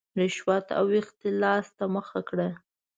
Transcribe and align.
رشوت 0.19 0.67
او 0.79 0.85
اختلاس 0.99 1.65
ته 1.77 1.85
مخه 1.95 2.19
کړه. 2.29 2.49